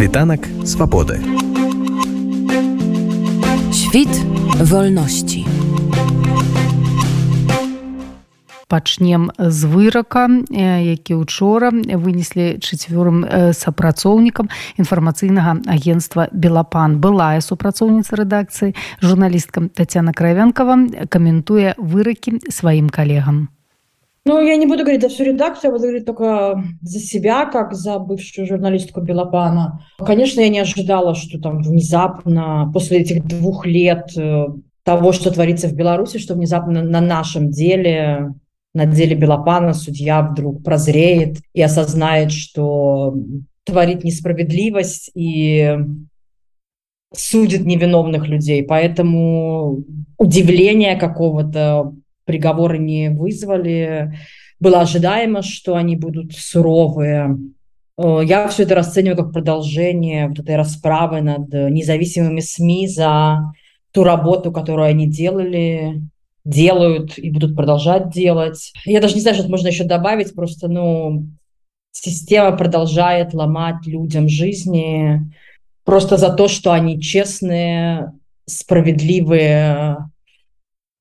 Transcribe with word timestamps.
Світанак 0.00 0.48
свабоды. 0.64 1.20
Świt 3.72 4.08
wolności. 4.56 5.44
пачнем 8.68 9.30
з 9.38 9.64
вырака 9.64 10.24
які 10.80 11.14
учора 11.14 11.68
вынеслі 11.74 12.56
чацвёрым 12.64 13.28
супрацоўнікам 13.52 14.48
інфармацыйнага 14.80 15.68
агентства 15.68 16.28
белапан 16.32 16.96
былая 16.96 17.44
супрацоўніца 17.44 18.16
рэдакцыі 18.16 18.72
журналісткам 19.02 19.68
татяна 19.68 20.16
кравянкова 20.16 21.08
каментуе 21.12 21.74
выракі 21.76 22.40
сваім 22.48 22.88
калегам 22.88 23.52
Ну, 24.26 24.40
я 24.40 24.56
не 24.56 24.66
буду 24.66 24.82
говорить 24.82 25.00
за 25.00 25.08
всю 25.08 25.24
редакцию, 25.24 25.70
я 25.70 25.72
буду 25.72 25.84
говорить 25.84 26.04
только 26.04 26.62
за 26.82 26.98
себя, 26.98 27.46
как 27.46 27.74
за 27.74 27.98
бывшую 27.98 28.46
журналистку 28.46 29.00
Белопана. 29.00 29.80
Конечно, 29.98 30.40
я 30.40 30.50
не 30.50 30.58
ожидала, 30.58 31.14
что 31.14 31.40
там 31.40 31.62
внезапно, 31.62 32.70
после 32.72 32.98
этих 32.98 33.24
двух 33.24 33.64
лет 33.64 34.10
э, 34.16 34.46
того, 34.84 35.12
что 35.12 35.30
творится 35.30 35.68
в 35.68 35.74
Беларуси, 35.74 36.18
что 36.18 36.34
внезапно 36.34 36.82
на 36.82 37.00
нашем 37.00 37.50
деле 37.50 38.34
на 38.74 38.86
деле 38.86 39.16
Белопана 39.16 39.74
судья 39.74 40.22
вдруг 40.22 40.62
прозреет 40.62 41.38
и 41.54 41.62
осознает, 41.62 42.30
что 42.30 43.14
творит 43.64 44.04
несправедливость 44.04 45.10
и 45.14 45.76
судит 47.14 47.66
невиновных 47.66 48.28
людей. 48.28 48.62
Поэтому 48.62 49.84
удивления 50.18 50.96
какого-то 50.96 51.94
приговора 52.24 52.76
не 52.76 53.10
вызвали. 53.10 54.18
Было 54.58 54.80
ожидаемо, 54.80 55.42
что 55.42 55.74
они 55.76 55.96
будут 55.96 56.32
суровые. 56.32 57.36
Я 57.98 58.48
все 58.48 58.62
это 58.62 58.74
расцениваю 58.74 59.16
как 59.16 59.32
продолжение 59.32 60.28
вот 60.28 60.38
этой 60.38 60.56
расправы 60.56 61.20
над 61.20 61.52
независимыми 61.52 62.40
СМИ 62.40 62.88
за 62.88 63.52
ту 63.92 64.04
работу, 64.04 64.52
которую 64.52 64.88
они 64.88 65.06
делали 65.06 66.00
делают 66.44 67.18
и 67.18 67.30
будут 67.30 67.54
продолжать 67.54 68.10
делать. 68.10 68.72
Я 68.84 69.00
даже 69.00 69.14
не 69.14 69.20
знаю, 69.20 69.36
что 69.36 69.48
можно 69.48 69.68
еще 69.68 69.84
добавить, 69.84 70.34
просто, 70.34 70.68
ну, 70.68 71.26
система 71.92 72.56
продолжает 72.56 73.34
ломать 73.34 73.86
людям 73.86 74.28
жизни 74.28 75.20
просто 75.84 76.16
за 76.16 76.32
то, 76.32 76.48
что 76.48 76.72
они 76.72 77.00
честные, 77.00 78.12
справедливые 78.46 79.98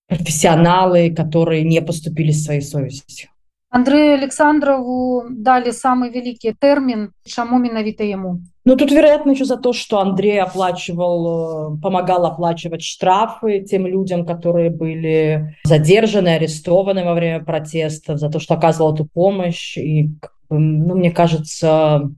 профессионалы, 0.10 1.14
которые 1.16 1.64
не 1.64 1.82
поступили 1.82 2.32
своей 2.32 2.62
совестью. 2.62 3.30
Андрею 3.72 4.16
Александрову 4.16 5.26
дали 5.30 5.70
самый 5.72 6.10
великий 6.10 6.54
термин. 6.54 7.12
Чему 7.24 7.60
менавіта 7.60 8.04
ему? 8.04 8.40
Ну, 8.66 8.76
тут, 8.76 8.92
вероятно, 8.92 9.32
еще 9.32 9.46
за 9.46 9.58
то, 9.58 9.74
что 9.74 10.00
Андрей 10.00 10.42
оплачивал, 10.42 11.76
э, 11.76 11.82
помогал 11.82 12.26
оплачивать 12.26 12.82
штрафы 12.82 13.62
тем 13.62 13.86
людям, 13.88 14.26
которые 14.26 14.72
были 14.72 15.56
задержаны, 15.64 16.30
арестованы 16.30 17.06
во 17.06 17.14
время 17.14 17.44
протестов, 17.44 18.18
за 18.18 18.30
то, 18.30 18.40
что 18.40 18.56
оказывал 18.56 18.94
эту 18.94 19.06
помощь. 19.06 19.78
И, 19.78 20.10
ну, 20.50 20.96
мне 20.96 21.12
кажется, 21.12 22.12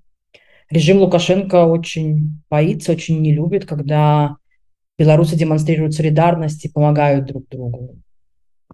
режим 0.69 0.99
Лукашенко 0.99 1.65
очень 1.65 2.41
боится, 2.49 2.93
очень 2.93 3.21
не 3.21 3.33
любит, 3.33 3.65
когда 3.65 4.37
белорусы 5.01 5.35
демонстрируют 5.35 5.93
солидарность 5.93 6.65
и 6.65 6.69
помогают 6.69 7.25
друг 7.25 7.43
другу. 7.49 7.97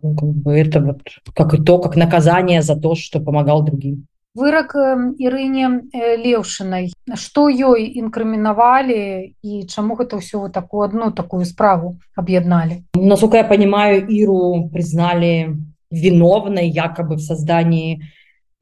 Ну, 0.02 0.16
как 0.16 0.30
бы 0.30 0.52
это 0.54 0.80
вот 0.82 1.02
как 1.34 1.54
итог, 1.54 1.84
как 1.84 1.96
наказание 1.96 2.62
за 2.62 2.76
то, 2.76 2.96
что 2.96 3.20
помогал 3.20 3.64
другим. 3.64 4.06
Вырак 4.38 4.76
Ірыне 5.18 5.90
Леўшынай. 6.22 6.92
Што 7.18 7.50
ёй 7.50 7.90
інкрымінавалі 7.98 9.34
і 9.42 9.52
чаму 9.66 9.98
гэта 9.98 10.22
ўсё 10.22 10.46
вот 10.46 10.54
такую 10.54 10.86
одну 10.86 11.10
такую 11.10 11.46
справу 11.46 11.98
об'ядналі? 12.14 12.86
Насколько 12.94 13.38
я 13.38 13.44
понимаю, 13.44 14.06
Иру 14.06 14.70
признали 14.70 15.58
виновной 15.90 16.70
якобы 16.70 17.16
в 17.16 17.26
создании 17.26 18.06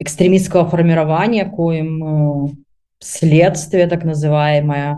экстремистского 0.00 0.64
формирования, 0.64 1.44
коим 1.44 2.56
следствие 3.00 3.86
так 3.86 4.04
называемое 4.04 4.96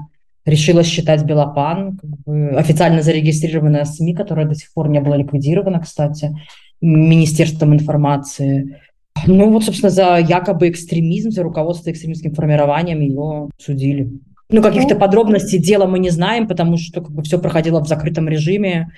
решила 0.48 0.82
считать 0.82 1.24
Белопан, 1.24 1.98
как 1.98 2.10
бы 2.24 2.50
официально 2.56 3.02
зарегистрированная 3.02 3.84
СМИ, 3.84 4.14
которая 4.14 4.46
до 4.46 4.54
сих 4.54 4.72
пор 4.72 4.88
не 4.88 5.00
была 5.00 5.16
ликвидирована, 5.16 5.80
кстати, 5.80 6.36
Министерством 6.80 7.74
информации. 7.74 8.80
Ну 9.26 9.50
вот, 9.50 9.64
собственно, 9.64 9.90
за 9.90 10.18
якобы 10.18 10.68
экстремизм, 10.68 11.30
за 11.30 11.42
руководство 11.42 11.90
экстремистским 11.90 12.34
формированием 12.34 13.00
ее 13.00 13.48
судили. 13.58 14.10
Ну, 14.50 14.62
каких-то 14.62 14.94
ну, 14.94 15.00
подробностей 15.00 15.58
дела 15.58 15.86
мы 15.86 15.98
не 15.98 16.10
знаем, 16.10 16.48
потому 16.48 16.78
что 16.78 17.02
как 17.02 17.10
бы, 17.10 17.22
все 17.22 17.38
проходило 17.38 17.80
в 17.80 17.88
закрытом 17.88 18.28
режиме. 18.28 18.90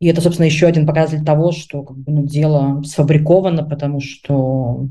И 0.00 0.08
это, 0.08 0.20
собственно, 0.20 0.46
еще 0.46 0.66
один 0.66 0.86
показатель 0.86 1.24
того, 1.24 1.52
что 1.52 1.82
как 1.82 1.96
бы, 1.96 2.10
ну, 2.10 2.26
дело 2.26 2.82
сфабриковано, 2.82 3.64
потому 3.64 4.00
что 4.00 4.88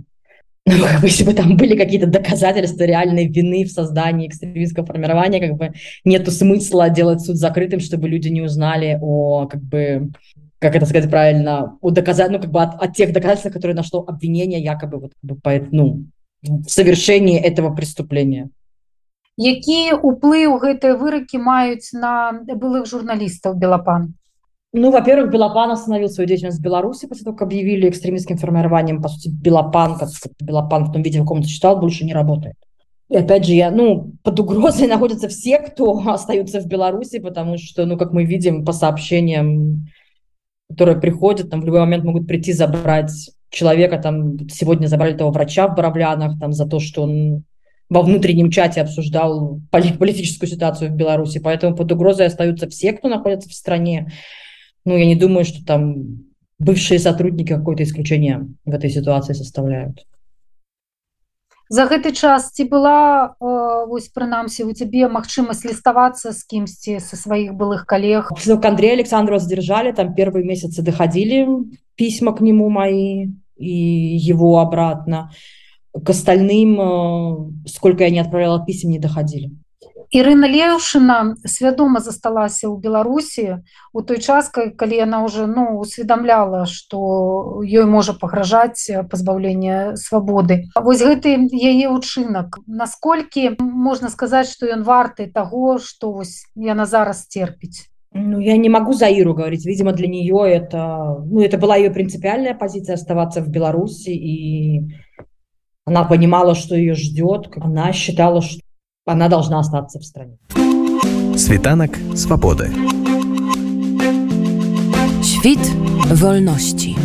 ну, 0.66 0.84
как 0.84 1.00
бы, 1.00 1.06
если 1.06 1.24
бы 1.24 1.34
там 1.34 1.56
были 1.56 1.76
какие-то 1.76 2.06
доказательства 2.06 2.84
реальной 2.84 3.26
вины 3.26 3.64
в 3.64 3.70
создании 3.70 4.28
экстремистского 4.28 4.86
формирования, 4.86 5.40
как 5.40 5.56
бы 5.56 5.72
нету 6.04 6.30
смысла 6.30 6.90
делать 6.90 7.20
суд 7.20 7.36
закрытым, 7.36 7.80
чтобы 7.80 8.08
люди 8.08 8.28
не 8.28 8.42
узнали 8.42 8.98
о, 9.00 9.46
как 9.46 9.62
бы, 9.62 10.12
как 10.58 10.76
это 10.76 10.86
сказать 10.86 11.10
правильно, 11.10 11.76
о 11.80 11.90
доказать, 11.90 12.30
ну, 12.30 12.38
как 12.38 12.50
бы 12.50 12.62
от, 12.62 12.80
от 12.80 12.94
тех 12.94 13.12
доказательств, 13.12 13.52
которые 13.52 13.74
нашло 13.74 14.04
обвинение 14.06 14.60
якобы 14.60 14.98
вот, 14.98 15.12
как 15.20 15.30
бы, 15.30 15.40
по, 15.40 15.52
ну, 15.70 16.04
в 16.42 16.68
совершении 16.68 17.40
этого 17.40 17.74
преступления. 17.74 18.50
Які 19.40 20.04
ўплыў 20.04 20.60
гэтыя 20.60 21.00
выракі 21.00 21.40
маюць 21.40 21.96
на 21.96 22.44
былых 22.44 22.84
журналістаў 22.84 23.56
Белапан? 23.56 24.12
Ну, 24.77 24.91
во-первых, 24.91 25.31
Белопан 25.31 25.71
остановил 25.71 26.09
свою 26.09 26.27
деятельность 26.27 26.59
в 26.59 26.61
Беларуси 26.61 27.07
после 27.07 27.23
того, 27.23 27.37
как 27.37 27.47
объявили 27.47 27.87
экстремистским 27.87 28.37
формированием. 28.37 29.01
По 29.01 29.07
сути, 29.07 29.29
Белопан, 29.29 29.97
как 29.97 30.09
Белопан 30.41 30.83
в 30.83 30.91
том 30.91 31.01
виде, 31.01 31.19
в 31.19 31.21
каком 31.21 31.37
он 31.37 31.43
существовал, 31.43 31.79
больше 31.79 32.03
не 32.03 32.13
работает. 32.13 32.57
И 33.07 33.15
опять 33.15 33.45
же, 33.45 33.53
я, 33.53 33.71
ну, 33.71 34.11
под 34.21 34.37
угрозой 34.37 34.87
находятся 34.89 35.29
все, 35.29 35.59
кто 35.59 35.97
остаются 36.05 36.59
в 36.59 36.65
Беларуси, 36.67 37.19
потому 37.19 37.57
что, 37.57 37.85
ну, 37.85 37.97
как 37.97 38.11
мы 38.11 38.25
видим 38.25 38.65
по 38.65 38.73
сообщениям, 38.73 39.87
которые 40.69 40.99
приходят, 40.99 41.49
там 41.49 41.61
в 41.61 41.65
любой 41.65 41.79
момент 41.79 42.03
могут 42.03 42.27
прийти 42.27 42.51
забрать 42.51 43.31
человека, 43.51 43.97
там 43.97 44.49
сегодня 44.49 44.87
забрали 44.87 45.15
того 45.15 45.31
врача 45.31 45.69
в 45.69 45.75
Боровлянах, 45.75 46.37
там 46.37 46.51
за 46.51 46.65
то, 46.65 46.81
что 46.81 47.03
он 47.03 47.45
во 47.87 48.01
внутреннем 48.01 48.51
чате 48.51 48.81
обсуждал 48.81 49.61
политическую 49.71 50.49
ситуацию 50.49 50.91
в 50.91 50.95
Беларуси, 50.95 51.39
поэтому 51.39 51.77
под 51.77 51.89
угрозой 51.93 52.25
остаются 52.25 52.67
все, 52.67 52.91
кто 52.91 53.07
находится 53.07 53.47
в 53.47 53.53
стране. 53.53 54.11
Ну, 54.85 54.95
я 54.95 55.05
не 55.05 55.15
думаю, 55.15 55.45
что 55.45 55.65
там 55.65 56.25
бывшие 56.59 56.99
сотрудники 56.99 57.53
какое-то 57.53 57.83
исключение 57.83 58.47
в 58.65 58.71
этой 58.71 58.89
ситуации 58.89 59.33
составляют. 59.33 60.05
За 61.67 61.87
гэты 61.89 62.13
час 62.13 62.53
ці 62.53 62.69
была 62.69 63.33
э, 63.41 63.89
вось 63.89 64.13
прынамсі 64.13 64.69
у 64.69 64.73
цябе 64.77 65.09
магчымасць 65.09 65.65
ліставацца 65.65 66.29
з 66.29 66.45
кімсьці 66.45 67.01
са 67.01 67.17
сваіх 67.17 67.57
былых 67.57 67.89
коллег 67.89 68.29
Андрей 68.69 68.93
Александрова 68.93 69.39
задержали 69.39 69.91
там 69.91 70.13
первые 70.13 70.45
месяцы 70.45 70.83
доходили 70.83 71.47
письма 71.95 72.33
к 72.37 72.41
нему 72.41 72.69
мои 72.69 73.33
и 73.57 74.17
его 74.29 74.59
обратно. 74.59 75.31
К 75.91 76.11
остальным 76.11 76.77
э, 76.79 77.67
сколько 77.67 78.03
я 78.03 78.11
не 78.11 78.19
отправляла 78.19 78.63
писем 78.63 78.91
не 78.91 78.99
доходили 78.99 79.49
Ірына 80.15 80.47
Леўшына 80.47 81.15
свядома 81.43 81.99
засталася 81.99 82.71
ў 82.71 82.79
Беларусі 82.79 83.67
у 83.91 83.99
той 83.99 84.23
час, 84.23 84.47
калі 84.47 84.95
яна 84.95 85.19
ўжо 85.27 85.43
ну, 85.43 85.75
усведамляла, 85.83 86.63
што 86.71 87.59
ёй 87.59 87.83
можа 87.83 88.15
пагражаць 88.15 88.87
пазбаўленне 89.11 89.99
свабоды. 89.99 90.71
Вось 90.79 91.03
гэты 91.03 91.35
яе 91.51 91.91
ўчынак. 91.91 92.63
Наколькі 92.63 93.59
можна 93.59 94.07
сказаць, 94.07 94.47
што 94.55 94.71
ён 94.71 94.87
варты 94.87 95.27
таго, 95.27 95.75
што 95.83 96.15
вось 96.15 96.47
яна 96.55 96.87
зараз 96.87 97.27
терпіць. 97.27 97.91
Ну, 98.15 98.39
я 98.39 98.55
не 98.55 98.69
могу 98.69 98.93
за 98.93 99.11
Иру 99.11 99.33
говорить. 99.33 99.65
Видимо, 99.65 99.91
для 99.91 100.07
нее 100.07 100.47
это, 100.47 101.19
ну, 101.27 101.41
это 101.41 101.57
была 101.57 101.75
ее 101.75 101.91
принципиальная 101.91 102.55
позиция 102.55 102.95
оставаться 102.95 103.41
в 103.41 103.49
Беларуси, 103.49 104.11
и 104.15 104.87
она 105.83 106.05
понимала, 106.05 106.55
что 106.55 106.75
ее 106.75 106.95
ждет. 106.95 107.51
Она 107.59 107.91
считала, 107.91 108.41
что 108.41 108.64
она 109.05 109.29
должна 109.29 109.59
остаться 109.59 109.99
в 109.99 110.03
стране. 110.03 110.37
Світанак 111.37 111.91
свабоды. 112.15 112.71
Świt 115.21 115.59
wolności. 116.11 116.95